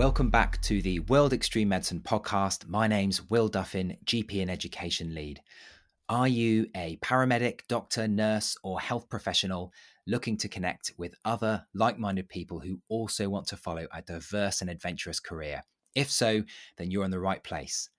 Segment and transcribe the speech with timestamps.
[0.00, 2.66] Welcome back to the World Extreme Medicine podcast.
[2.66, 5.42] My name's Will Duffin, GP and Education Lead.
[6.08, 9.74] Are you a paramedic, doctor, nurse, or health professional
[10.06, 14.62] looking to connect with other like minded people who also want to follow a diverse
[14.62, 15.64] and adventurous career?
[15.94, 16.44] If so,
[16.78, 17.90] then you're in the right place.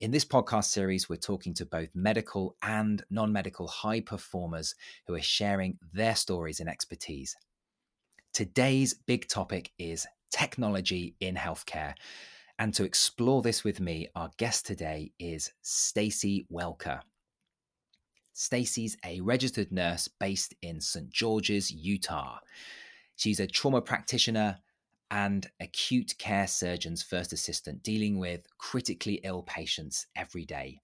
[0.00, 4.74] In this podcast series, we're talking to both medical and non medical high performers
[5.06, 7.36] who are sharing their stories and expertise.
[8.32, 11.94] Today's big topic is technology in healthcare.
[12.58, 17.00] And to explore this with me, our guest today is Stacey Welker.
[18.32, 21.08] Stacey's a registered nurse based in St.
[21.08, 22.38] George's, Utah.
[23.14, 24.58] She's a trauma practitioner
[25.08, 30.80] and acute care surgeon's first assistant, dealing with critically ill patients every day.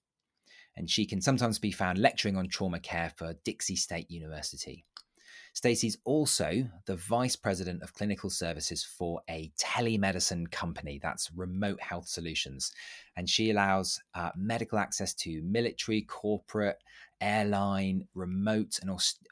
[0.77, 4.85] And she can sometimes be found lecturing on trauma care for Dixie State University.
[5.53, 12.09] Stacey's also the vice president of clinical services for a telemedicine company that's Remote Health
[12.09, 12.73] Solutions.
[13.17, 16.79] And she allows uh, medical access to military, corporate,
[17.21, 18.91] airline, remote, and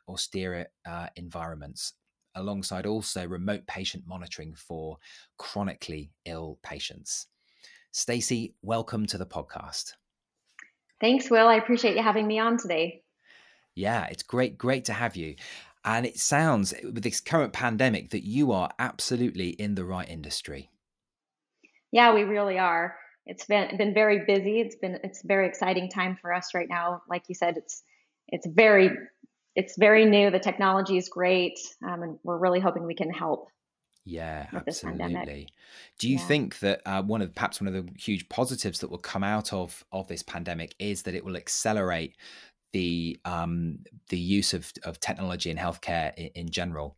[0.08, 1.94] austere uh, environments,
[2.34, 4.98] alongside also remote patient monitoring for
[5.38, 7.28] chronically ill patients.
[7.92, 9.92] Stacey, welcome to the podcast.
[11.00, 11.46] Thanks, Will.
[11.46, 13.02] I appreciate you having me on today.
[13.74, 15.36] Yeah, it's great, great to have you.
[15.88, 20.68] And it sounds with this current pandemic that you are absolutely in the right industry.
[21.92, 22.94] Yeah, we really are.
[23.24, 24.60] It's been been very busy.
[24.60, 27.00] It's been it's a very exciting time for us right now.
[27.08, 27.82] Like you said, it's
[28.28, 28.90] it's very
[29.54, 30.30] it's very new.
[30.30, 33.48] The technology is great, um, and we're really hoping we can help.
[34.04, 35.48] Yeah, absolutely.
[35.98, 36.26] Do you yeah.
[36.26, 39.52] think that uh, one of perhaps one of the huge positives that will come out
[39.52, 42.14] of of this pandemic is that it will accelerate
[42.72, 46.96] the um, the use of, of technology in healthcare in, in general?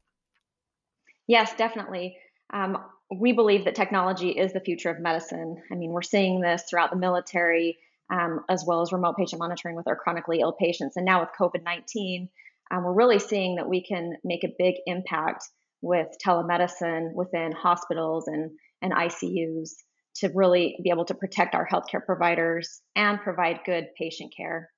[1.26, 2.16] Yes, definitely.
[2.52, 2.78] Um,
[3.16, 5.62] we believe that technology is the future of medicine.
[5.70, 7.78] I mean, we're seeing this throughout the military,
[8.10, 10.96] um, as well as remote patient monitoring with our chronically ill patients.
[10.96, 12.28] And now with COVID 19,
[12.70, 15.48] um, we're really seeing that we can make a big impact
[15.82, 18.50] with telemedicine within hospitals and,
[18.82, 19.70] and ICUs
[20.16, 24.70] to really be able to protect our healthcare providers and provide good patient care.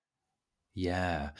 [0.74, 1.30] Yeah,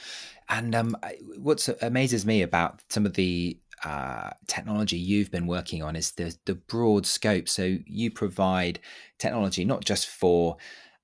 [0.48, 0.97] and um,
[1.38, 6.37] what amazes me about some of the uh, technology you've been working on is the
[6.47, 7.48] the broad scope.
[7.48, 8.81] So you provide
[9.19, 10.59] technology not just for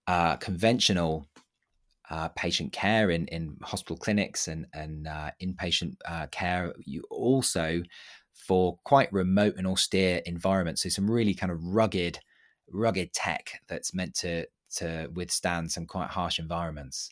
[0.06, 1.26] uh, conventional
[2.10, 6.74] uh, patient care in, in hospital clinics and and uh, inpatient uh, care.
[6.84, 7.82] You also
[8.34, 10.82] for quite remote and austere environments.
[10.82, 12.20] So some really kind of rugged
[12.70, 14.46] rugged tech that's meant to
[14.76, 17.10] to withstand some quite harsh environments.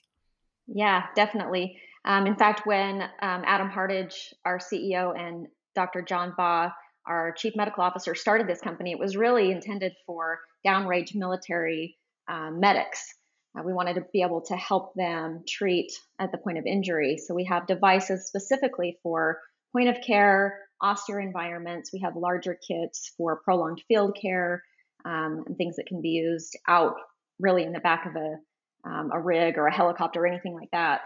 [0.66, 1.80] Yeah, definitely.
[2.04, 6.02] Um, in fact, when um, Adam Hartage, our CEO, and Dr.
[6.02, 6.70] John Baugh,
[7.06, 11.96] our chief medical officer, started this company, it was really intended for downrange military
[12.28, 13.14] um, medics.
[13.56, 17.16] Uh, we wanted to be able to help them treat at the point of injury.
[17.16, 19.40] So we have devices specifically for
[19.72, 21.92] point of care, austere environments.
[21.92, 24.62] We have larger kits for prolonged field care
[25.04, 26.94] um, and things that can be used out
[27.38, 28.36] really in the back of a
[28.86, 31.02] um, a rig or a helicopter or anything like that.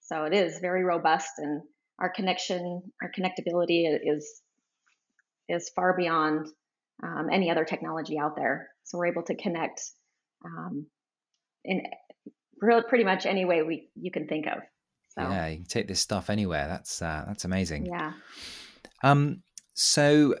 [0.00, 1.62] So it is very robust, and
[1.98, 4.42] our connection, our connectability is
[5.48, 6.46] is far beyond
[7.02, 8.68] um, any other technology out there.
[8.84, 9.82] So we're able to connect
[10.44, 10.86] um,
[11.64, 11.82] in
[12.88, 14.58] pretty much any way we you can think of.
[15.10, 16.68] So, yeah, you can take this stuff anywhere.
[16.68, 17.86] That's uh, that's amazing.
[17.86, 18.12] Yeah.
[19.02, 19.42] Um.
[19.74, 20.36] So,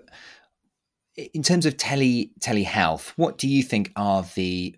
[1.16, 4.76] in terms of tele telehealth, what do you think are the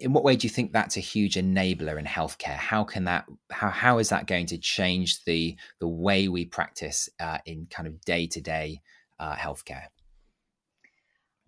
[0.00, 2.56] in what way do you think that's a huge enabler in healthcare?
[2.56, 7.08] How can that how how is that going to change the the way we practice
[7.20, 8.80] uh, in kind of day to day
[9.20, 9.84] healthcare?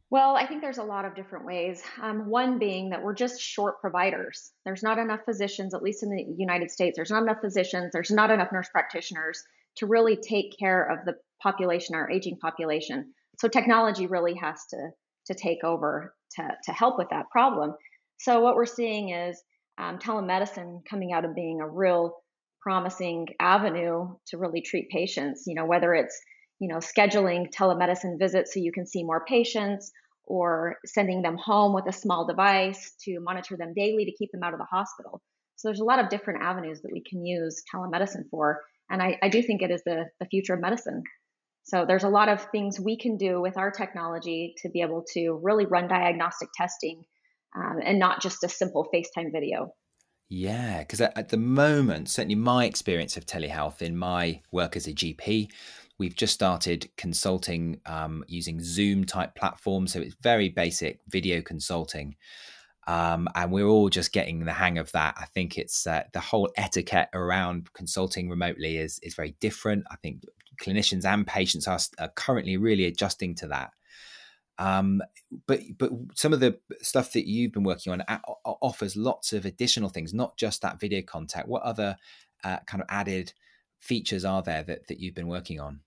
[0.09, 1.83] Well, I think there's a lot of different ways.
[2.01, 4.53] Um, one being that we're just short providers.
[4.65, 6.97] There's not enough physicians, at least in the United States.
[6.97, 7.91] There's not enough physicians.
[7.93, 9.43] There's not enough nurse practitioners
[9.79, 13.13] to really take care of the population, our aging population.
[13.39, 14.91] So technology really has to
[15.27, 17.75] to take over to to help with that problem.
[18.19, 19.43] So what we're seeing is
[19.79, 22.17] um, telemedicine coming out of being a real
[22.61, 25.45] promising avenue to really treat patients.
[25.47, 26.19] You know, whether it's
[26.59, 29.93] you know scheduling telemedicine visits so you can see more patients,
[30.25, 34.43] or sending them home with a small device to monitor them daily to keep them
[34.43, 35.23] out of the hospital.
[35.57, 38.61] So there's a lot of different avenues that we can use telemedicine for,
[38.91, 41.03] and I, I do think it is the the future of medicine.
[41.65, 45.05] So there's a lot of things we can do with our technology to be able
[45.15, 47.03] to really run diagnostic testing
[47.57, 49.73] um, and not just a simple FaceTime video.
[50.29, 54.89] Yeah, because at, at, the moment, certainly my experience of telehealth in my work as
[54.89, 55.51] a GP,
[55.99, 59.93] we've just started consulting um, using Zoom type platforms.
[59.93, 62.17] So it's very basic video consulting.
[62.89, 65.15] Um, and we're all just getting the hang of that.
[65.19, 69.85] I think it's uh, the whole etiquette around consulting remotely is is very different.
[69.91, 70.23] I think
[70.61, 73.71] clinicians and patients are, are currently really adjusting to that.
[74.59, 75.03] Um,
[75.47, 78.03] but but some of the stuff that you've been working on
[78.45, 81.49] offers lots of additional things, not just that video contact.
[81.49, 81.97] What other
[82.45, 83.33] uh, kind of added
[83.79, 85.81] features are there that, that you've been working on?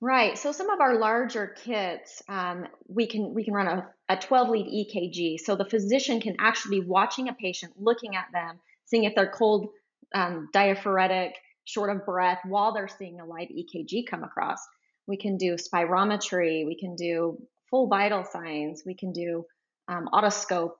[0.00, 0.36] Right.
[0.36, 4.48] So some of our larger kits, um, we can we can run a, a 12
[4.50, 5.40] lead EKG.
[5.40, 9.30] So the physician can actually be watching a patient, looking at them, seeing if they're
[9.30, 9.68] cold,
[10.14, 11.32] um, diaphoretic,
[11.64, 14.58] short of breath, while they're seeing a live EKG come across.
[15.06, 16.66] We can do spirometry.
[16.66, 17.40] We can do
[17.84, 18.82] vital signs.
[18.86, 19.44] We can do
[19.88, 20.08] um,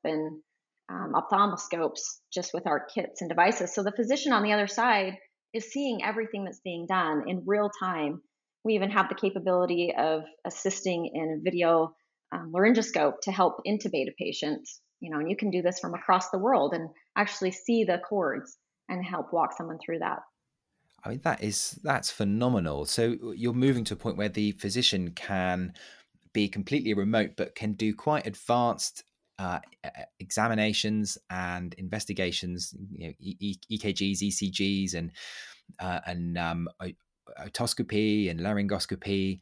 [0.04, 0.40] and
[0.88, 3.74] um, ophthalmoscopes just with our kits and devices.
[3.74, 5.18] So the physician on the other side
[5.52, 8.22] is seeing everything that's being done in real time.
[8.64, 11.94] We even have the capability of assisting in a video
[12.32, 14.68] um, laryngoscope to help intubate a patient.
[15.00, 17.98] You know, and you can do this from across the world and actually see the
[17.98, 18.56] cords
[18.88, 20.20] and help walk someone through that.
[21.04, 22.84] I mean, that is that's phenomenal.
[22.84, 25.74] So you're moving to a point where the physician can
[26.36, 29.04] be completely remote, but can do quite advanced
[29.38, 29.58] uh,
[30.20, 35.12] examinations and investigations, you know, e- EKGs, ECGs, and
[35.80, 36.68] uh, and um,
[37.40, 39.40] otoscopy and laryngoscopy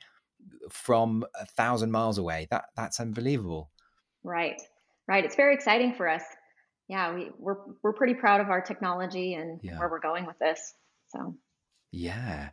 [0.70, 2.46] from a thousand miles away.
[2.52, 3.72] That that's unbelievable.
[4.22, 4.62] Right,
[5.08, 5.24] right.
[5.24, 6.22] It's very exciting for us.
[6.86, 9.80] Yeah, we, we're we're pretty proud of our technology and yeah.
[9.80, 10.74] where we're going with this.
[11.08, 11.34] So,
[11.90, 12.50] yeah.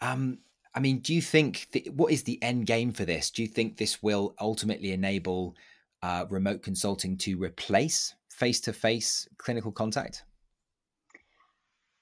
[0.00, 0.38] Um,
[0.74, 3.30] I mean, do you think what is the end game for this?
[3.30, 5.54] Do you think this will ultimately enable
[6.02, 10.24] uh, remote consulting to replace face to face clinical contact?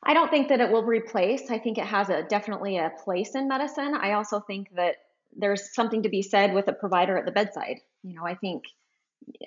[0.02, 1.50] I don't think that it will replace.
[1.50, 3.94] I think it has a definitely a place in medicine.
[3.94, 4.96] I also think that
[5.36, 7.80] there's something to be said with a provider at the bedside.
[8.02, 8.64] You know, I think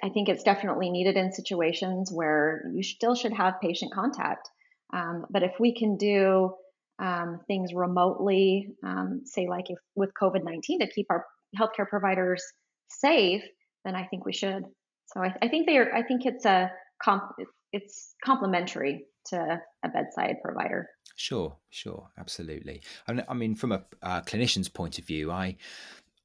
[0.04, 4.50] I think it's definitely needed in situations where you still should have patient contact.
[4.94, 6.54] Um, but if we can do
[7.00, 11.26] um, things remotely, um, say like if with COVID 19 to keep our
[11.58, 12.44] healthcare providers
[12.88, 13.44] safe,
[13.86, 14.64] then I think we should.
[15.08, 16.72] So I, I think they are, I think it's a,
[17.04, 17.24] comp,
[17.72, 20.90] it's complementary to a bedside provider.
[21.16, 22.82] Sure, sure, absolutely.
[23.08, 25.58] I mean, from a uh, clinician's point of view, I,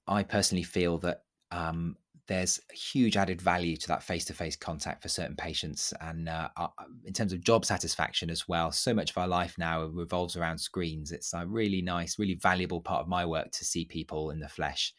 [0.06, 1.96] I personally feel that um,
[2.28, 6.68] there's huge added value to that face-to-face contact for certain patients and uh, uh,
[7.04, 8.70] in terms of job satisfaction as well.
[8.70, 11.10] So much of our life now revolves around screens.
[11.10, 14.48] It's a really nice really valuable part of my work to see people in the
[14.48, 14.94] flesh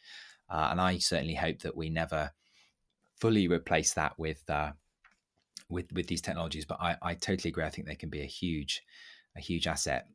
[0.50, 2.30] uh, and i certainly hope that we never
[3.16, 4.72] fully replace that with uh,
[5.68, 7.64] with with these technologies but I, I totally agree.
[7.64, 8.82] I think they can be a huge
[9.36, 10.08] a huge asset.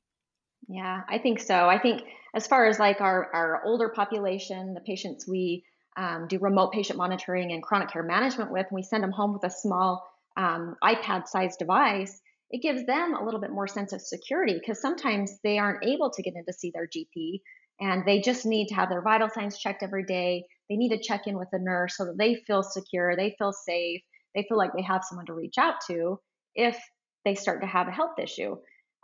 [0.67, 1.69] Yeah i think so.
[1.69, 2.03] I think
[2.33, 5.63] as far as like our our older population the patients we
[5.97, 9.33] um, do remote patient monitoring and chronic care management with, and we send them home
[9.33, 10.05] with a small
[10.37, 14.79] um, iPad sized device, it gives them a little bit more sense of security because
[14.79, 17.41] sometimes they aren't able to get in to see their GP
[17.79, 20.45] and they just need to have their vital signs checked every day.
[20.69, 23.51] They need to check in with a nurse so that they feel secure, they feel
[23.51, 24.01] safe,
[24.33, 26.19] they feel like they have someone to reach out to
[26.53, 26.77] if
[27.25, 28.55] they start to have a health issue.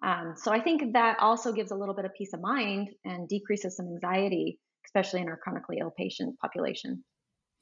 [0.03, 3.27] Um, so I think that also gives a little bit of peace of mind and
[3.27, 7.03] decreases some anxiety especially in our chronically ill patient population.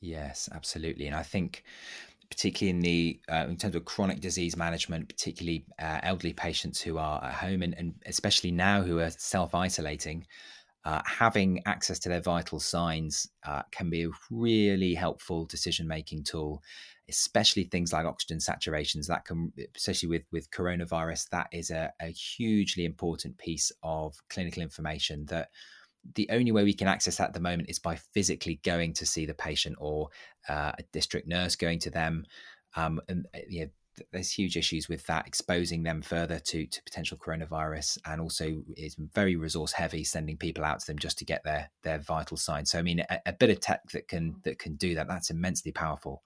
[0.02, 1.08] Yes, absolutely.
[1.08, 1.64] And I think
[2.30, 6.98] particularly in the uh, in terms of chronic disease management, particularly uh, elderly patients who
[6.98, 10.26] are at home and, and especially now who are self isolating,
[10.86, 16.24] uh, having access to their vital signs uh, can be a really helpful decision making
[16.24, 16.62] tool.
[17.10, 22.08] Especially things like oxygen saturations, that can, especially with with coronavirus, that is a, a
[22.08, 25.50] hugely important piece of clinical information that
[26.16, 29.06] the only way we can access that at the moment is by physically going to
[29.06, 30.10] see the patient or
[30.48, 32.26] uh, a district nurse going to them.
[32.76, 33.66] Um, and uh, yeah,
[34.12, 38.96] there's huge issues with that, exposing them further to to potential coronavirus, and also is
[39.14, 42.72] very resource heavy, sending people out to them just to get their their vital signs.
[42.72, 45.30] So I mean, a, a bit of tech that can that can do that, that's
[45.30, 46.24] immensely powerful.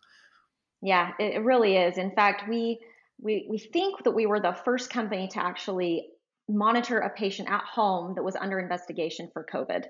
[0.82, 1.98] Yeah, it really is.
[1.98, 2.80] In fact, we
[3.20, 6.10] we we think that we were the first company to actually
[6.50, 9.85] monitor a patient at home that was under investigation for COVID,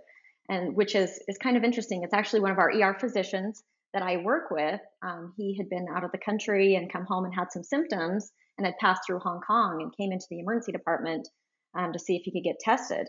[0.50, 2.04] and which is is kind of interesting.
[2.04, 4.80] It's actually one of our ER physicians that I work with.
[5.02, 8.32] Um, he had been out of the country and come home and had some symptoms
[8.58, 11.28] and had passed through Hong Kong and came into the emergency department
[11.76, 13.08] um, to see if he could get tested.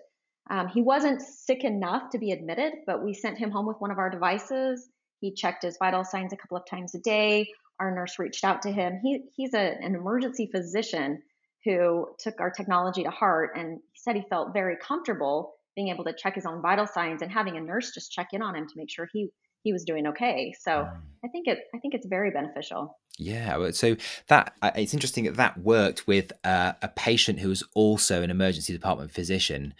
[0.50, 3.90] Um, he wasn't sick enough to be admitted, but we sent him home with one
[3.90, 4.88] of our devices.
[5.20, 7.48] He checked his vital signs a couple of times a day.
[7.80, 9.00] Our nurse reached out to him.
[9.02, 11.22] He, he's a, an emergency physician
[11.64, 16.04] who took our technology to heart and he said he felt very comfortable being able
[16.04, 18.66] to check his own vital signs and having a nurse just check in on him
[18.66, 19.30] to make sure he
[19.62, 20.54] he was doing okay.
[20.60, 21.00] So mm.
[21.24, 22.98] I think it I think it's very beneficial.
[23.18, 23.96] Yeah, so
[24.28, 28.72] that it's interesting that that worked with uh, a patient who was also an emergency
[28.72, 29.72] department physician.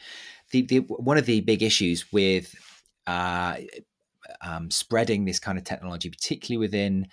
[0.53, 2.55] The, the one of the big issues with
[3.07, 3.57] uh,
[4.41, 7.09] um, spreading this kind of technology, particularly within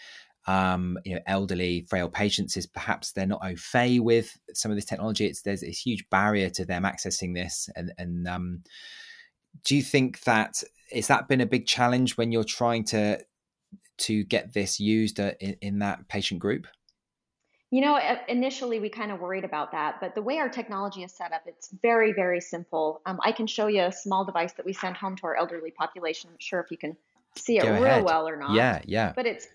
[0.48, 4.78] um, you know elderly, frail patients, is perhaps they're not au fait with some of
[4.78, 5.26] this technology.
[5.26, 8.64] It's there's a huge barrier to them accessing this, and and um,
[9.64, 13.20] do you think that is that been a big challenge when you're trying to
[14.00, 16.68] to get this used uh, in, in that patient group?
[17.74, 21.14] You know, initially we kind of worried about that, but the way our technology is
[21.14, 23.02] set up, it's very, very simple.
[23.06, 25.72] Um, I can show you a small device that we send home to our elderly
[25.72, 26.32] population.
[26.32, 26.98] I'm sure if you can
[27.38, 28.04] see it Go real ahead.
[28.04, 28.52] well or not.
[28.52, 29.14] Yeah, yeah.
[29.16, 29.48] But it's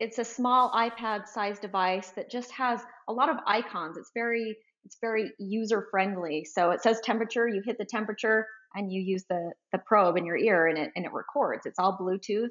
[0.00, 3.96] it's a small iPad-sized device that just has a lot of icons.
[3.96, 6.46] It's very it's very user friendly.
[6.46, 7.46] So it says temperature.
[7.46, 10.90] You hit the temperature, and you use the the probe in your ear, and it
[10.96, 11.66] and it records.
[11.66, 12.48] It's all Bluetooth.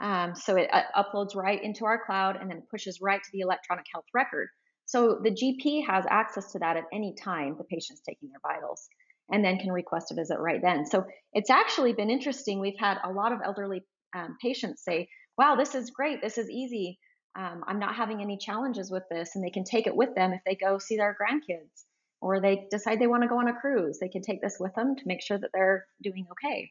[0.00, 3.40] Um, so it uh, uploads right into our cloud and then pushes right to the
[3.40, 4.48] electronic health record.
[4.86, 8.88] So the GP has access to that at any time the patient's taking their vitals
[9.30, 10.86] and then can request a visit right then.
[10.86, 12.60] So it's actually been interesting.
[12.60, 13.84] We've had a lot of elderly
[14.16, 15.08] um, patients say,
[15.40, 16.20] wow, this is great.
[16.20, 16.98] This is easy.
[17.34, 19.30] Um, I'm not having any challenges with this.
[19.34, 21.84] And they can take it with them if they go see their grandkids
[22.20, 23.98] or they decide they want to go on a cruise.
[23.98, 26.70] They can take this with them to make sure that they're doing okay.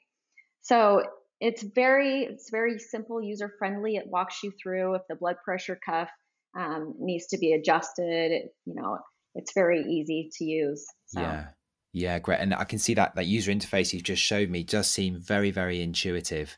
[0.62, 1.02] So
[1.40, 5.80] it's very it's very simple user friendly it walks you through if the blood pressure
[5.84, 6.10] cuff
[6.58, 8.98] um, needs to be adjusted it, you know
[9.36, 11.22] it's very easy to use so.
[11.22, 11.46] yeah
[11.94, 14.90] yeah great and i can see that that user interface you just showed me does
[14.90, 16.58] seem very very intuitive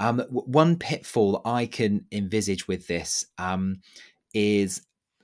[0.00, 3.80] um, one pitfall i can envisage with this um,
[4.34, 4.82] is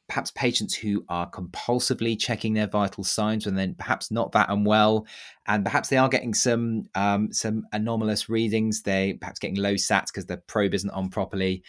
[0.08, 5.06] perhaps patients who are compulsively checking their vital signs when they're perhaps not that unwell,
[5.46, 8.82] and perhaps they are getting some um, some anomalous readings.
[8.82, 11.62] They perhaps getting low sats because the probe isn't on properly.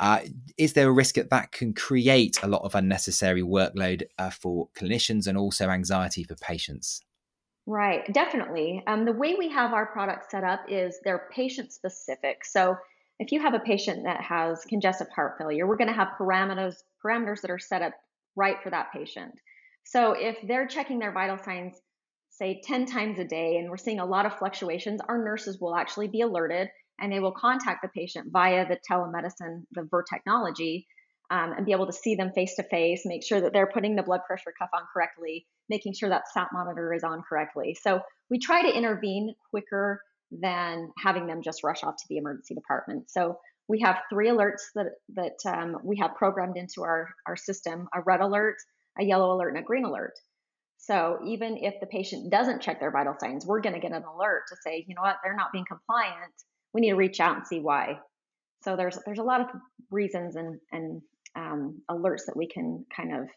[0.00, 0.20] Uh,
[0.56, 4.68] is there a risk that that can create a lot of unnecessary workload uh, for
[4.76, 7.02] clinicians and also anxiety for patients?
[7.70, 8.82] Right, definitely.
[8.86, 12.42] Um, the way we have our products set up is they're patient specific.
[12.46, 12.76] So
[13.18, 16.76] if you have a patient that has congestive heart failure, we're going to have parameters
[17.04, 17.92] parameters that are set up
[18.36, 19.34] right for that patient.
[19.84, 21.74] So if they're checking their vital signs,
[22.30, 25.76] say 10 times a day, and we're seeing a lot of fluctuations, our nurses will
[25.76, 30.86] actually be alerted and they will contact the patient via the telemedicine, the VER technology,
[31.30, 33.94] um, and be able to see them face to face, make sure that they're putting
[33.94, 37.76] the blood pressure cuff on correctly, making sure that sat monitor is on correctly.
[37.80, 42.54] So we try to intervene quicker than having them just rush off to the emergency
[42.54, 43.10] department.
[43.10, 47.88] So we have three alerts that that um, we have programmed into our our system:
[47.94, 48.56] a red alert,
[48.98, 50.14] a yellow alert, and a green alert.
[50.78, 54.04] So even if the patient doesn't check their vital signs, we're going to get an
[54.04, 56.32] alert to say, you know what, they're not being compliant.
[56.72, 57.98] We need to reach out and see why.
[58.62, 59.48] So there's there's a lot of
[59.90, 61.02] reasons and and
[61.36, 63.28] um, alerts that we can kind of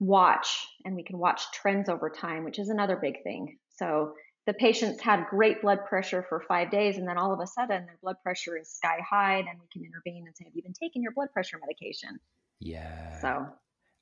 [0.00, 3.58] watch, and we can watch trends over time, which is another big thing.
[3.68, 4.14] So
[4.46, 7.86] the patients had great blood pressure for five days, and then all of a sudden
[7.86, 10.72] their blood pressure is sky high, and we can intervene and say, "Have you been
[10.72, 12.18] taking your blood pressure medication?"
[12.58, 13.20] Yeah.
[13.20, 13.46] So.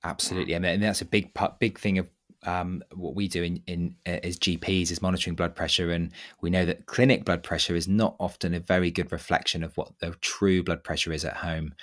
[0.04, 0.58] Absolutely, yeah.
[0.58, 2.08] I mean, that's a big big thing of
[2.44, 6.50] um, what we do in, in uh, as GPs is monitoring blood pressure, and we
[6.50, 10.14] know that clinic blood pressure is not often a very good reflection of what the
[10.20, 11.74] true blood pressure is at home.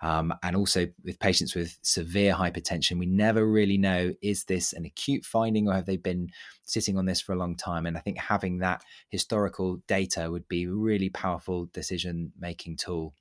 [0.00, 4.84] Um, and also with patients with severe hypertension, we never really know is this an
[4.84, 6.30] acute finding or have they been
[6.64, 7.86] sitting on this for a long time?
[7.86, 13.14] And I think having that historical data would be a really powerful decision making tool.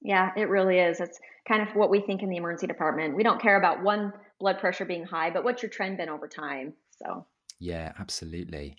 [0.00, 1.00] Yeah, it really is.
[1.00, 3.16] It's kind of what we think in the emergency department.
[3.16, 6.28] We don't care about one blood pressure being high, but what's your trend been over
[6.28, 6.74] time?
[7.02, 7.26] So,
[7.58, 8.76] yeah, absolutely.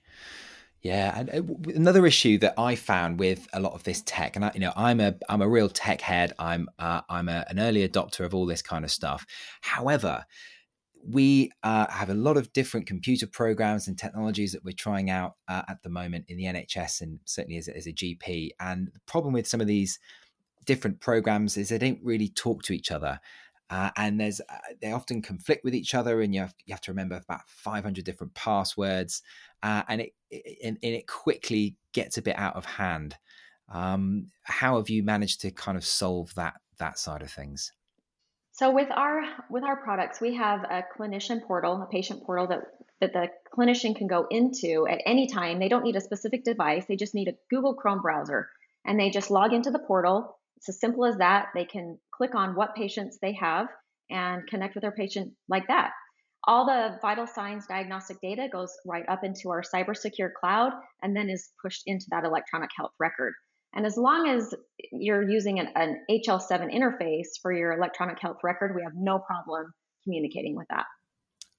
[0.83, 4.45] Yeah, and uh, another issue that I found with a lot of this tech, and
[4.45, 6.33] I, you know, I'm a I'm a real tech head.
[6.37, 9.25] I'm uh, I'm a, an early adopter of all this kind of stuff.
[9.61, 10.25] However,
[11.09, 15.33] we uh, have a lot of different computer programs and technologies that we're trying out
[15.47, 18.49] uh, at the moment in the NHS and certainly as, as a GP.
[18.59, 19.99] And the problem with some of these
[20.65, 23.19] different programs is they don't really talk to each other.
[23.69, 26.81] Uh, and there's uh, they often conflict with each other, and you have you have
[26.81, 29.21] to remember about 500 different passwords,
[29.61, 33.15] uh, and it, it and, it quickly gets a bit out of hand.
[33.69, 37.73] Um, how have you managed to kind of solve that that side of things?
[38.53, 42.61] So with our with our products, we have a clinician portal, a patient portal that
[43.01, 45.59] that the clinician can go into at any time.
[45.59, 48.49] They don't need a specific device; they just need a Google Chrome browser,
[48.85, 50.37] and they just log into the portal.
[50.57, 51.47] It's as simple as that.
[51.55, 53.67] They can click on what patients they have
[54.09, 55.91] and connect with their patient like that.
[56.47, 60.71] all the vital signs diagnostic data goes right up into our cyber secure cloud
[61.03, 63.33] and then is pushed into that electronic health record.
[63.73, 64.53] And as long as
[64.91, 69.73] you're using an, an HL7 interface for your electronic health record, we have no problem
[70.05, 70.85] communicating with that.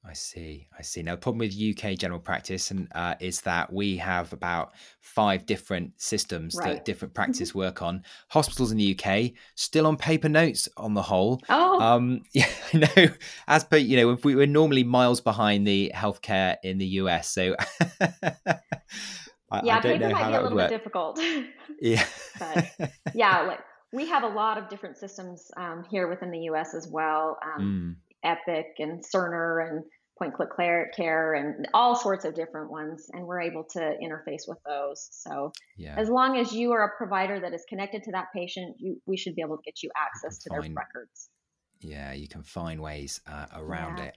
[0.04, 0.68] I see.
[0.78, 1.02] I see.
[1.02, 5.44] Now, the problem with UK general practice and uh, is that we have about five
[5.44, 6.74] different systems right.
[6.74, 7.22] that different mm-hmm.
[7.22, 8.02] practices work on.
[8.28, 11.42] Hospitals in the UK still on paper notes on the whole.
[11.48, 13.08] Oh, um, yeah, I know.
[13.48, 17.56] As per you know, we, we're normally miles behind the healthcare in the US, so.
[19.50, 21.18] I, yeah, I paper might be a little bit difficult.
[21.80, 22.04] yeah,
[22.38, 22.66] but
[23.14, 23.60] yeah, like
[23.92, 26.74] we have a lot of different systems um, here within the U.S.
[26.74, 27.38] as well.
[27.42, 29.84] Um, mm Epic and Cerner and
[30.18, 30.50] Point Click
[30.96, 35.08] Care and all sorts of different ones, and we're able to interface with those.
[35.12, 35.94] So yeah.
[35.96, 39.16] as long as you are a provider that is connected to that patient, you, we
[39.16, 41.30] should be able to get you access to find, their records.
[41.80, 44.04] Yeah, you can find ways uh, around yeah.
[44.04, 44.16] it.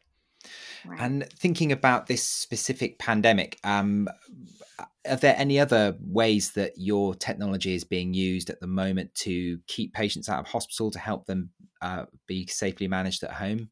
[0.85, 0.99] Right.
[0.99, 4.07] And thinking about this specific pandemic, um,
[5.07, 9.59] are there any other ways that your technology is being used at the moment to
[9.67, 11.51] keep patients out of hospital to help them
[11.83, 13.69] uh, be safely managed at home?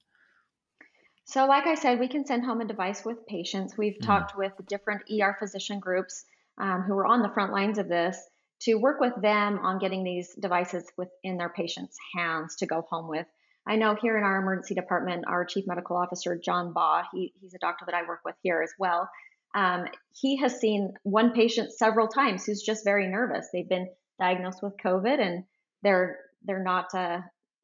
[1.29, 3.77] So, like I said, we can send home a device with patients.
[3.77, 4.03] We've mm.
[4.03, 6.25] talked with different ER physician groups
[6.57, 8.17] um, who are on the front lines of this
[8.61, 13.07] to work with them on getting these devices within their patients' hands to go home
[13.07, 13.27] with.
[13.67, 17.53] I know here in our emergency department, our chief medical officer, John Baugh, he, he's
[17.53, 19.07] a doctor that I work with here as well.
[19.53, 19.85] Um,
[20.19, 23.49] he has seen one patient several times who's just very nervous.
[23.53, 25.43] They've been diagnosed with COVID and
[25.83, 27.19] they're they're not uh,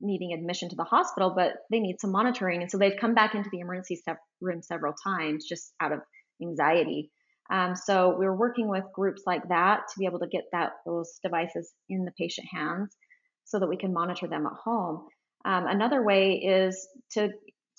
[0.05, 2.61] needing admission to the hospital, but they need some monitoring.
[2.61, 4.01] And so they've come back into the emergency
[4.41, 5.99] room several times just out of
[6.41, 7.11] anxiety.
[7.51, 11.19] Um, so we're working with groups like that to be able to get that those
[11.23, 12.95] devices in the patient hands
[13.43, 15.07] so that we can monitor them at home.
[15.45, 17.29] Um, another way is to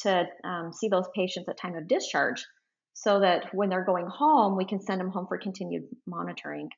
[0.01, 2.45] to um, see those patients at time of discharge,
[2.93, 6.69] so that when they're going home, we can send them home for continued monitoring.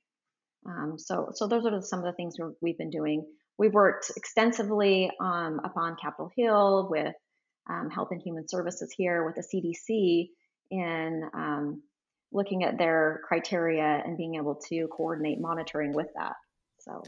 [0.66, 3.27] Um, so so those are some of the things we've been doing.
[3.59, 7.14] We've worked extensively um, upon Capitol Hill with
[7.68, 10.31] um, Health and Human Services here with the CDC
[10.71, 11.83] in um,
[12.33, 16.35] looking at their criteria and being able to coordinate monitoring with that.
[16.79, 17.03] So,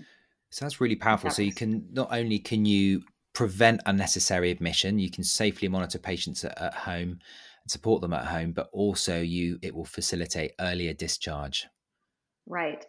[0.50, 1.30] so that's really powerful.
[1.30, 6.44] So you can not only can you prevent unnecessary admission, you can safely monitor patients
[6.44, 10.94] at, at home and support them at home, but also you it will facilitate earlier
[10.94, 11.66] discharge.
[12.46, 12.84] Right,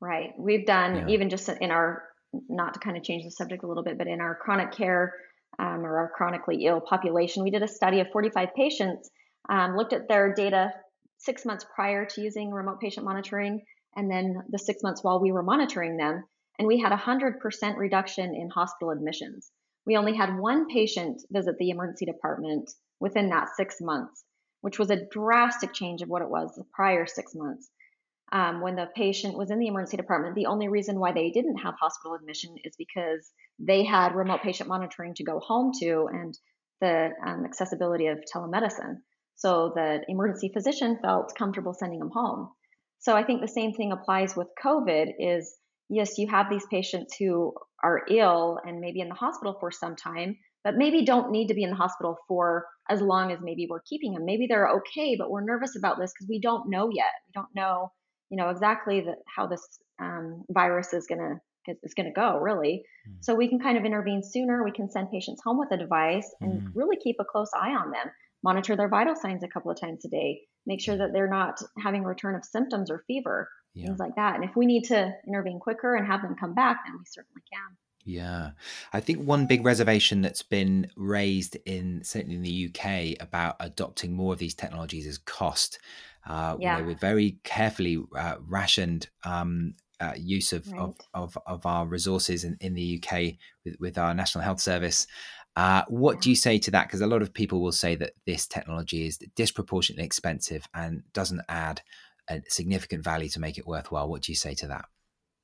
[0.00, 0.32] right.
[0.38, 1.14] We've done yeah.
[1.14, 2.04] even just in our
[2.48, 5.14] not to kind of change the subject a little bit, but in our chronic care
[5.58, 9.10] um, or our chronically ill population, we did a study of 45 patients,
[9.48, 10.72] um, looked at their data
[11.18, 13.62] six months prior to using remote patient monitoring,
[13.96, 16.24] and then the six months while we were monitoring them.
[16.58, 19.50] And we had a 100% reduction in hospital admissions.
[19.86, 24.24] We only had one patient visit the emergency department within that six months,
[24.60, 27.68] which was a drastic change of what it was the prior six months
[28.32, 31.58] um, when the patient was in the emergency department, the only reason why they didn't
[31.58, 36.36] have hospital admission is because they had remote patient monitoring to go home to and
[36.80, 38.96] the um, accessibility of telemedicine.
[39.36, 42.50] So the emergency physician felt comfortable sending them home.
[43.00, 45.54] So I think the same thing applies with COVID is
[45.90, 49.94] yes, you have these patients who are ill and maybe in the hospital for some
[49.94, 53.66] time, but maybe don't need to be in the hospital for as long as maybe
[53.68, 54.24] we're keeping them.
[54.24, 57.12] Maybe they're okay, but we're nervous about this because we don't know yet.
[57.26, 57.90] We don't know
[58.32, 62.38] you know exactly the, how this um, virus is going to is going to go
[62.38, 63.12] really mm.
[63.20, 66.28] so we can kind of intervene sooner we can send patients home with a device
[66.40, 66.70] and mm.
[66.74, 68.10] really keep a close eye on them
[68.42, 71.60] monitor their vital signs a couple of times a day make sure that they're not
[71.78, 73.86] having return of symptoms or fever yeah.
[73.86, 76.80] things like that and if we need to intervene quicker and have them come back
[76.84, 78.50] then we certainly can yeah.
[78.92, 84.12] I think one big reservation that's been raised in certainly in the UK about adopting
[84.12, 85.78] more of these technologies is cost.
[86.26, 86.76] Uh, yeah.
[86.76, 90.80] You know, with very carefully uh, rationed um, uh, use of, right.
[90.80, 95.06] of, of, of, our resources in, in the UK with, with our National Health Service.
[95.54, 96.86] Uh, what do you say to that?
[96.88, 101.42] Because a lot of people will say that this technology is disproportionately expensive and doesn't
[101.48, 101.82] add
[102.30, 104.08] a significant value to make it worthwhile.
[104.08, 104.86] What do you say to that?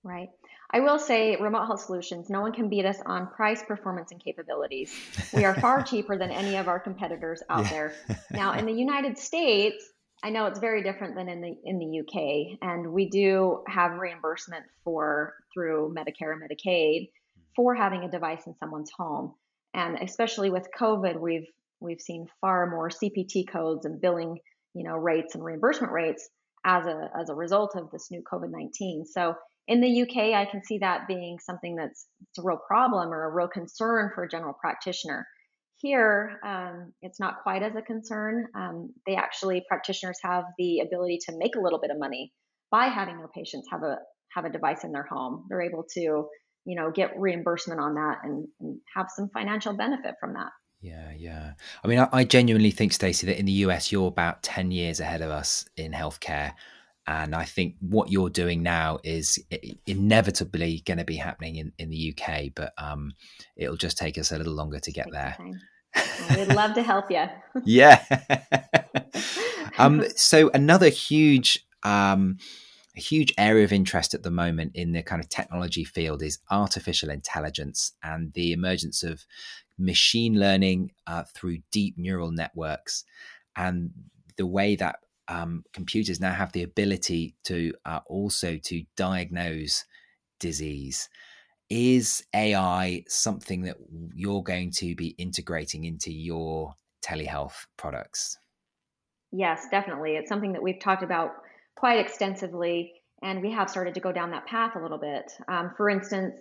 [0.02, 0.28] Right.
[0.70, 4.22] I will say, remote health solutions, no one can beat us on price, performance, and
[4.22, 4.92] capabilities.
[5.32, 7.70] We are far cheaper than any of our competitors out yeah.
[7.70, 7.94] there.
[8.30, 9.82] Now, in the United States,
[10.22, 13.98] I know it's very different than in the in the UK, and we do have
[13.98, 17.10] reimbursement for through Medicare and Medicaid
[17.54, 19.34] for having a device in someone's home.
[19.74, 21.46] And especially with COVID, we've
[21.80, 24.38] we've seen far more CPT codes and billing,
[24.74, 26.28] you know, rates and reimbursement rates
[26.64, 29.04] as a as a result of this new COVID nineteen.
[29.04, 29.34] So
[29.68, 33.24] in the UK, I can see that being something that's it's a real problem or
[33.24, 35.28] a real concern for a general practitioner.
[35.80, 38.46] Here, um, it's not quite as a concern.
[38.54, 42.32] Um, they actually practitioners have the ability to make a little bit of money
[42.70, 43.98] by having their patients have a
[44.34, 45.46] have a device in their home.
[45.48, 50.14] They're able to, you know, get reimbursement on that and, and have some financial benefit
[50.20, 50.50] from that.
[50.80, 51.52] Yeah, yeah.
[51.82, 55.00] I mean, I, I genuinely think, Stacey, that in the US, you're about 10 years
[55.00, 56.52] ahead of us in healthcare.
[57.08, 59.42] And I think what you're doing now is
[59.86, 63.14] inevitably going to be happening in, in the UK, but um,
[63.56, 65.34] it'll just take us a little longer to get there.
[66.36, 67.24] We'd love to help you.
[67.64, 68.04] yeah.
[69.78, 72.36] um, so another huge um,
[72.94, 77.08] huge area of interest at the moment in the kind of technology field is artificial
[77.08, 79.24] intelligence and the emergence of
[79.78, 83.04] machine learning uh, through deep neural networks
[83.56, 83.92] and
[84.36, 84.96] the way that
[85.28, 89.84] um, computers now have the ability to uh, also to diagnose
[90.40, 91.08] disease.
[91.70, 93.76] Is ai something that
[94.14, 98.38] you're going to be integrating into your telehealth products?
[99.32, 100.12] Yes definitely.
[100.12, 101.32] It's something that we've talked about
[101.76, 105.30] quite extensively and we have started to go down that path a little bit.
[105.48, 106.36] Um, for instance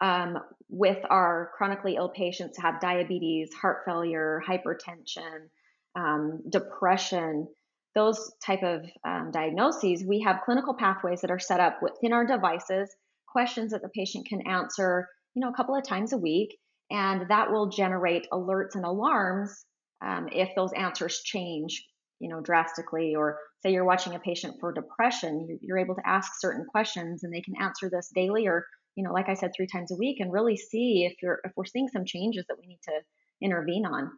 [0.00, 5.48] um, with our chronically ill patients who have diabetes heart failure hypertension
[5.96, 7.48] um, depression
[7.94, 12.26] those type of um, diagnoses, we have clinical pathways that are set up within our
[12.26, 12.94] devices,
[13.26, 16.56] questions that the patient can answer, you know, a couple of times a week,
[16.90, 19.64] and that will generate alerts and alarms
[20.04, 21.84] um, if those answers change,
[22.20, 23.14] you know, drastically.
[23.14, 27.32] Or say you're watching a patient for depression, you're able to ask certain questions, and
[27.32, 30.18] they can answer this daily, or you know, like I said, three times a week,
[30.20, 33.00] and really see if you're if we're seeing some changes that we need to
[33.42, 34.10] intervene on.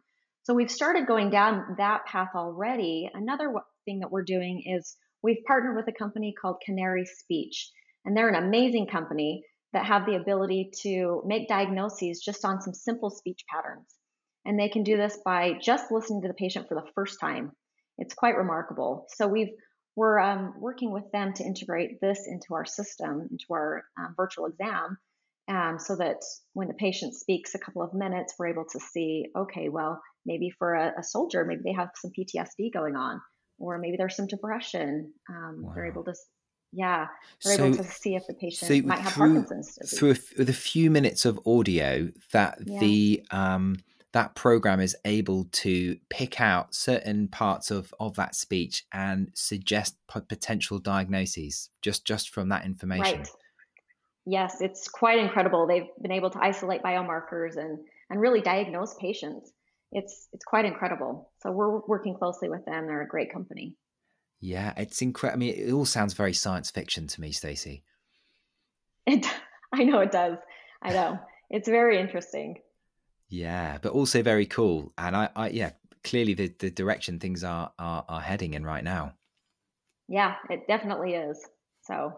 [0.43, 3.09] So we've started going down that path already.
[3.13, 3.53] Another
[3.85, 7.69] thing that we're doing is we've partnered with a company called Canary Speech,
[8.05, 12.73] and they're an amazing company that have the ability to make diagnoses just on some
[12.73, 13.87] simple speech patterns.
[14.43, 17.51] And they can do this by just listening to the patient for the first time.
[17.99, 19.05] It's quite remarkable.
[19.15, 19.53] So we've
[19.95, 24.45] we're um, working with them to integrate this into our system, into our um, virtual
[24.45, 24.97] exam,
[25.49, 26.17] um, so that
[26.53, 30.49] when the patient speaks a couple of minutes, we're able to see, okay, well, maybe
[30.49, 33.21] for a, a soldier, maybe they have some PTSD going on
[33.61, 35.13] or maybe there's some depression.
[35.29, 35.73] Um, wow.
[35.75, 36.13] They're able to,
[36.73, 37.07] yeah,
[37.43, 39.99] they're so, able to see if the patient so might have through, Parkinson's disease.
[39.99, 42.79] Through a, with a few minutes of audio, that yeah.
[42.79, 43.77] the um,
[44.13, 49.95] that program is able to pick out certain parts of of that speech and suggest
[50.07, 53.19] potential diagnoses just just from that information.
[53.19, 53.27] Right.
[54.25, 55.65] Yes, it's quite incredible.
[55.67, 57.79] They've been able to isolate biomarkers and
[58.09, 59.51] and really diagnose patients
[59.91, 61.31] it's it's quite incredible.
[61.41, 62.87] So we're working closely with them.
[62.87, 63.75] They're a great company.
[64.39, 65.37] Yeah, it's incredible.
[65.37, 67.83] I mean, it all sounds very science fiction to me, Stacey.
[69.05, 69.25] It,
[69.73, 70.37] I know it does.
[70.81, 72.55] I know it's very interesting.
[73.29, 74.93] Yeah, but also very cool.
[74.97, 75.71] And I, I yeah,
[76.03, 79.13] clearly the, the direction things are, are are heading in right now.
[80.07, 81.39] Yeah, it definitely is.
[81.83, 82.13] So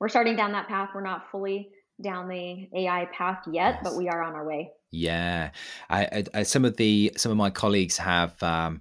[0.00, 0.90] we're starting down that path.
[0.94, 3.80] We're not fully down the AI path yet, yes.
[3.82, 4.72] but we are on our way.
[4.90, 5.50] Yeah,
[5.90, 8.80] I, I, I, some of the some of my colleagues have um,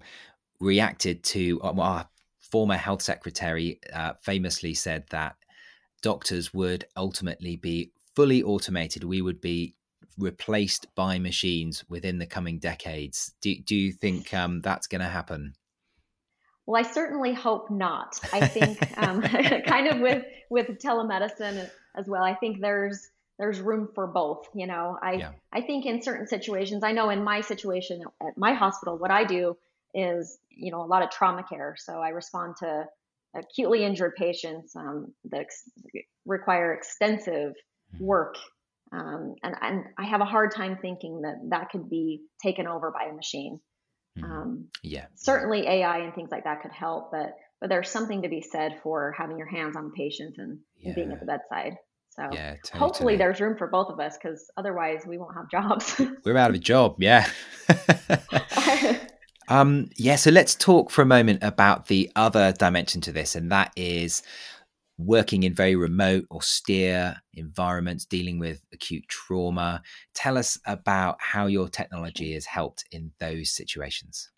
[0.59, 2.07] reacted to uh, our
[2.39, 5.35] former health secretary uh, famously said that
[6.01, 9.03] doctors would ultimately be fully automated.
[9.03, 9.75] We would be
[10.17, 13.33] replaced by machines within the coming decades.
[13.41, 15.53] Do, do you think um, that's going to happen?
[16.65, 18.19] Well, I certainly hope not.
[18.33, 19.21] I think um,
[19.67, 22.23] kind of with with telemedicine as well.
[22.23, 25.31] I think there's there's room for both you know i yeah.
[25.51, 29.23] i think in certain situations i know in my situation at my hospital what i
[29.23, 29.55] do
[29.93, 32.85] is you know a lot of trauma care so i respond to
[33.35, 35.69] acutely injured patients um, that ex-
[36.25, 37.53] require extensive
[37.93, 38.03] mm-hmm.
[38.03, 38.35] work
[38.91, 42.91] um, and, and i have a hard time thinking that that could be taken over
[42.91, 43.59] by a machine
[44.17, 44.31] mm-hmm.
[44.31, 48.29] um, yeah certainly ai and things like that could help but but there's something to
[48.29, 50.87] be said for having your hands on the patient and, yeah.
[50.87, 51.75] and being at the bedside
[52.17, 52.79] so yeah, totally.
[52.79, 56.01] hopefully there's room for both of us because otherwise we won't have jobs.
[56.25, 57.29] We're out of a job, yeah.
[59.47, 63.51] um, yeah, so let's talk for a moment about the other dimension to this, and
[63.51, 64.23] that is
[64.97, 69.83] working in very remote, austere environments, dealing with acute trauma.
[70.15, 74.31] Tell us about how your technology has helped in those situations.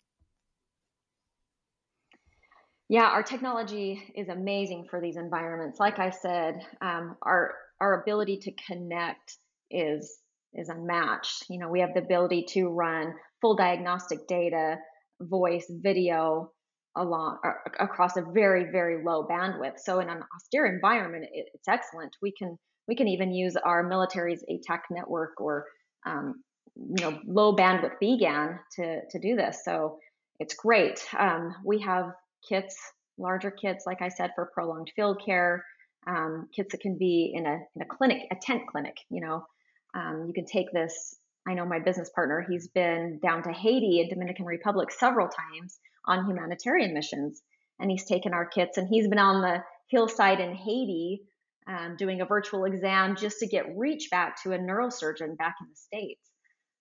[2.90, 5.78] Yeah, our technology is amazing for these environments.
[5.78, 9.38] Like I said, um, our our ability to connect
[9.70, 10.18] is
[10.52, 11.44] is unmatched.
[11.48, 14.76] You know, we have the ability to run full diagnostic data,
[15.20, 16.50] voice, video
[16.96, 17.38] along
[17.78, 19.78] across a very very low bandwidth.
[19.78, 22.16] So in an austere environment, it, it's excellent.
[22.20, 25.66] We can we can even use our military's ATAK network or
[26.06, 26.42] um,
[26.76, 29.62] you know low bandwidth BGAN to to do this.
[29.64, 29.98] So
[30.40, 31.06] it's great.
[31.16, 32.12] Um, we have
[32.48, 32.76] kits,
[33.18, 35.64] larger kits, like I said, for prolonged field care.
[36.06, 38.96] Um, kits that can be in a in a clinic, a tent clinic.
[39.10, 39.46] You know,
[39.94, 41.16] um, you can take this.
[41.46, 42.44] I know my business partner.
[42.48, 47.42] He's been down to Haiti and Dominican Republic several times on humanitarian missions,
[47.78, 51.22] and he's taken our kits and he's been on the hillside in Haiti
[51.66, 55.68] um, doing a virtual exam just to get reach back to a neurosurgeon back in
[55.68, 56.20] the States.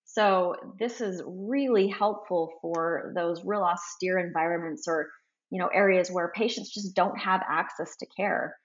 [0.06, 5.10] So this is really helpful for those real austere environments or
[5.52, 8.56] you know areas where patients just don't have access to care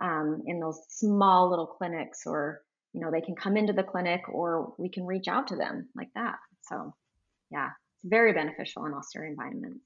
[0.00, 4.22] um, in those small little clinics or you know they can come into the clinic
[4.28, 6.94] or we can reach out to them like that so
[7.50, 9.84] yeah it's very beneficial in austere environments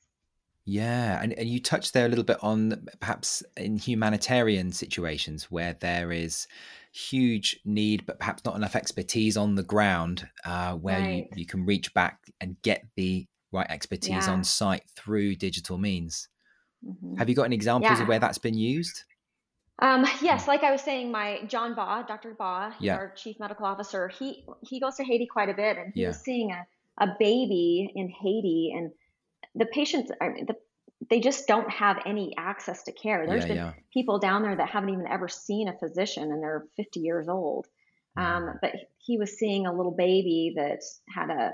[0.70, 5.72] yeah, and, and you touched there a little bit on perhaps in humanitarian situations where
[5.72, 6.46] there is
[6.92, 11.28] huge need, but perhaps not enough expertise on the ground, uh, where right.
[11.30, 14.30] you, you can reach back and get the right expertise yeah.
[14.30, 16.28] on site through digital means.
[16.86, 17.16] Mm-hmm.
[17.16, 18.02] Have you got any examples yeah.
[18.02, 19.04] of where that's been used?
[19.80, 22.34] Um, yes, like I was saying, my John Baugh, Dr.
[22.34, 22.96] Baugh, yeah.
[22.96, 26.08] our chief medical officer, he he goes to Haiti quite a bit, and he yeah.
[26.08, 26.66] was seeing a,
[26.98, 28.90] a baby in Haiti, and
[29.54, 30.56] the patients, I mean, the,
[31.08, 33.26] they just don't have any access to care.
[33.26, 36.66] There's yeah, been people down there that haven't even ever seen a physician, and they're
[36.76, 37.66] 50 years old.
[38.16, 41.52] Um, but he was seeing a little baby that had a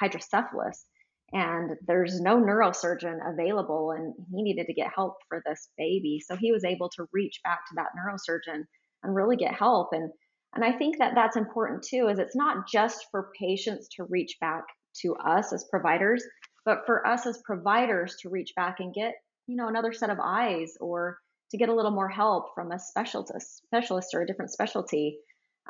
[0.00, 0.84] hydrocephalus,
[1.32, 6.20] and there's no neurosurgeon available, and he needed to get help for this baby.
[6.24, 8.64] So he was able to reach back to that neurosurgeon
[9.02, 9.88] and really get help.
[9.92, 10.10] And
[10.54, 12.08] and I think that that's important too.
[12.08, 14.62] Is it's not just for patients to reach back
[15.02, 16.24] to us as providers,
[16.64, 19.14] but for us as providers to reach back and get,
[19.46, 21.18] you know, another set of eyes or
[21.50, 25.18] to get a little more help from a specialist, specialist or a different specialty.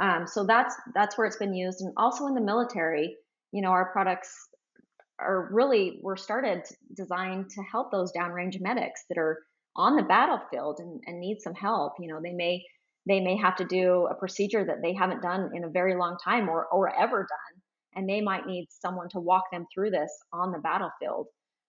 [0.00, 3.16] Um, so that's that's where it's been used, and also in the military.
[3.52, 4.48] You know, our products
[5.18, 6.62] are really were started
[6.94, 9.42] designed to help those downrange medics that are
[9.76, 11.94] on the battlefield and, and need some help.
[11.98, 12.62] You know, they may
[13.06, 16.16] they may have to do a procedure that they haven't done in a very long
[16.22, 17.62] time or or ever done
[17.94, 21.26] and they might need someone to walk them through this on the battlefield.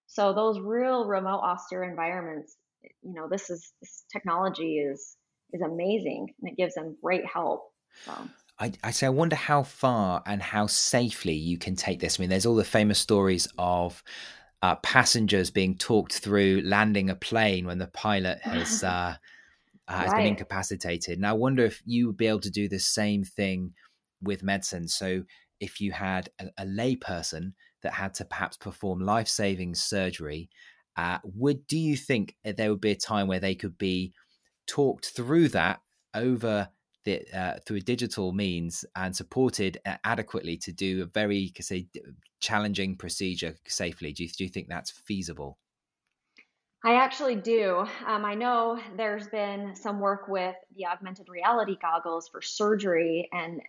[0.07, 2.57] So those real remote austere environments,
[3.01, 5.17] you know, this is this technology is
[5.53, 7.69] is amazing and it gives them great help.
[8.03, 8.13] So.
[8.59, 12.19] I, I say I wonder how far and how safely you can take this.
[12.19, 14.01] I mean, there's all the famous stories of
[14.61, 19.15] uh, passengers being talked through landing a plane when the pilot has uh,
[19.87, 20.17] has right.
[20.17, 21.17] been incapacitated.
[21.17, 23.73] And I wonder if you would be able to do the same thing
[24.21, 24.87] with medicine.
[24.87, 25.23] So
[25.59, 30.49] if you had a, a layperson that had to perhaps perform life saving surgery,
[30.97, 34.13] uh, would do you think there would be a time where they could be
[34.65, 35.81] talked through that
[36.13, 36.69] over
[37.05, 41.87] the, uh, through digital means and supported uh, adequately to do a very say
[42.39, 44.11] challenging procedure safely?
[44.11, 45.57] Do you, do you think that's feasible?
[46.83, 47.87] I actually do.
[48.05, 53.61] Um, I know there's been some work with the augmented reality goggles for surgery, and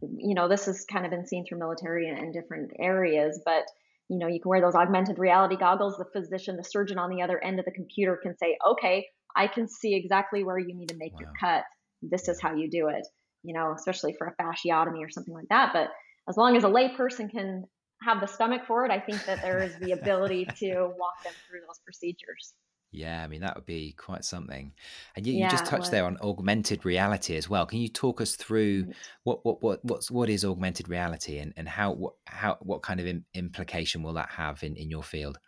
[0.00, 3.64] you know, this has kind of been seen through military and, different areas, but
[4.08, 5.96] you know, you can wear those augmented reality goggles.
[5.96, 9.48] The physician, the surgeon on the other end of the computer can say, okay, I
[9.48, 11.20] can see exactly where you need to make wow.
[11.20, 11.64] your cut.
[12.02, 13.06] This is how you do it,
[13.42, 15.72] you know, especially for a fasciotomy or something like that.
[15.72, 15.90] But
[16.28, 17.64] as long as a layperson can
[18.02, 21.32] have the stomach for it, I think that there is the ability to walk them
[21.48, 22.54] through those procedures.
[22.92, 24.72] Yeah, I mean that would be quite something.
[25.16, 27.66] And you, yeah, you just touched there on augmented reality as well.
[27.66, 28.86] Can you talk us through
[29.24, 33.00] what what what what's what is augmented reality and and how what how what kind
[33.00, 35.38] of implication will that have in in your field?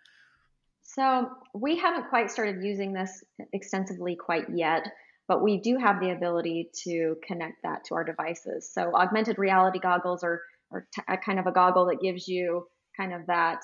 [0.83, 4.83] So we haven't quite started using this extensively quite yet,
[5.29, 8.71] but we do have the ability to connect that to our devices.
[8.73, 10.41] So augmented reality goggles are,
[10.73, 13.61] are t- a kind of a goggle that gives you kind of that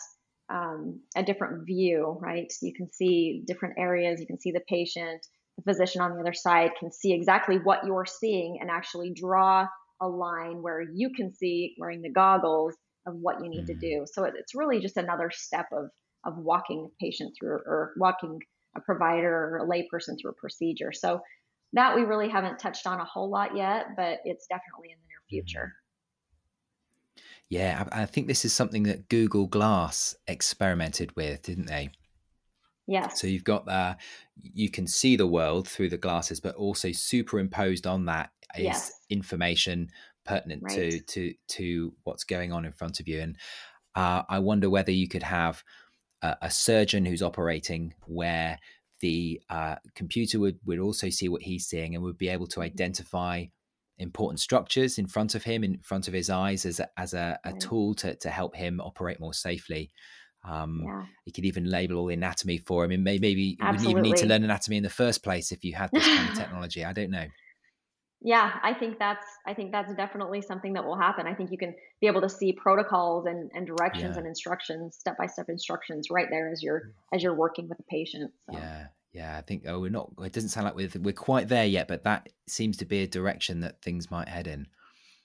[0.52, 2.52] um, a different view, right?
[2.60, 6.34] You can see different areas, you can see the patient, the physician on the other
[6.34, 9.66] side can see exactly what you're seeing and actually draw
[10.00, 12.74] a line where you can see wearing the goggles
[13.06, 13.80] of what you need mm-hmm.
[13.80, 14.06] to do.
[14.12, 15.90] So it's really just another step of
[16.26, 18.38] of walking a patient through or walking
[18.76, 20.90] a provider or a layperson through a procedure.
[20.90, 21.20] So
[21.74, 25.08] that we really haven't touched on a whole lot yet, but it's definitely in the
[25.08, 25.74] near future.
[27.50, 31.90] Yeah, I, think this is something that Google Glass experimented with, didn't they?
[32.86, 33.20] Yes.
[33.20, 34.00] So you've got that,
[34.40, 38.92] you can see the world through the glasses, but also superimposed on that is yes.
[39.10, 39.90] information
[40.24, 40.74] pertinent right.
[40.74, 43.20] to to to what's going on in front of you.
[43.20, 43.36] And
[43.94, 45.62] uh, I wonder whether you could have
[46.22, 48.58] a, a surgeon who's operating where
[49.04, 52.60] the uh, computer would would also see what he's seeing and would be able to
[52.60, 52.72] mm-hmm.
[52.72, 53.44] identify
[53.98, 57.38] important structures in front of him, in front of his eyes, as a, as a,
[57.44, 59.90] a tool to, to help him operate more safely.
[60.42, 61.04] Um, Yeah.
[61.26, 64.02] He could even label all the anatomy for him, and may, maybe you wouldn't even
[64.02, 66.82] need to learn anatomy in the first place if you had this kind of technology.
[66.82, 67.26] I don't know.
[68.26, 71.26] Yeah, I think that's I think that's definitely something that will happen.
[71.26, 74.20] I think you can be able to see protocols and, and directions Yeah.
[74.20, 76.92] and instructions, step by step instructions right there as you're mm.
[77.14, 78.32] as you're working with a patient.
[78.50, 79.36] So Yeah, yeah.
[79.36, 80.10] I think oh, we're not.
[80.22, 83.06] It doesn't sound like we're we're quite there yet, but that seems to be a
[83.06, 84.68] direction that things might head in.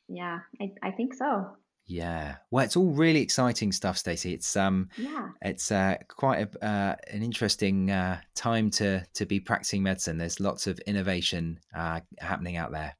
[0.09, 1.55] yeah, I, I think so.
[1.89, 2.35] Yeah.
[2.51, 4.31] Well, it's all really exciting stuff, Stacey.
[4.31, 5.29] It's um, Yeah.
[5.41, 10.19] it's uh, quite a, uh, an interesting uh, time to to be practicing medicine.
[10.19, 12.95] There's lots of innovation uh, happening out there.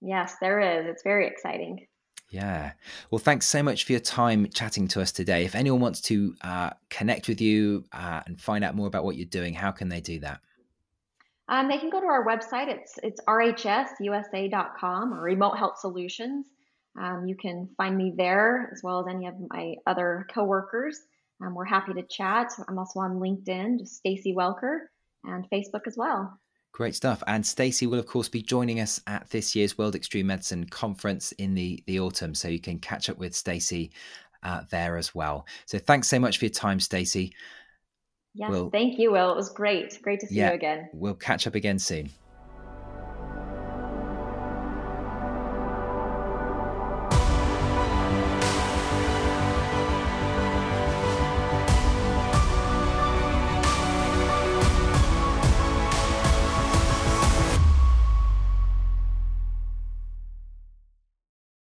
[0.00, 0.86] Yes, there is.
[0.86, 1.88] It's very exciting.
[2.30, 2.72] Yeah.
[3.10, 5.44] Well, thanks so much for your time chatting to us today.
[5.44, 9.16] If anyone wants to uh, connect with you uh, and find out more about what
[9.16, 10.40] you're doing, how can they do that?
[11.48, 12.68] Um, they can go to our website.
[12.68, 16.46] It's it's rhsusa.com or Remote Health Solutions.
[17.00, 20.98] Um, you can find me there as well as any of my other coworkers.
[21.40, 22.52] Um, we're happy to chat.
[22.68, 24.80] I'm also on LinkedIn, just Stacy Welker,
[25.24, 26.38] and Facebook as well.
[26.72, 27.22] Great stuff.
[27.26, 31.32] And Stacey will, of course, be joining us at this year's World Extreme Medicine Conference
[31.32, 32.34] in the, the autumn.
[32.34, 33.92] So you can catch up with Stacey
[34.42, 35.46] uh, there as well.
[35.66, 37.34] So thanks so much for your time, Stacey.
[38.34, 39.30] Yes, Well- thank you, Will.
[39.30, 40.00] It was great.
[40.02, 40.48] Great to see Yeah.
[40.50, 40.88] you again.
[40.94, 42.10] We'll catch up again soon.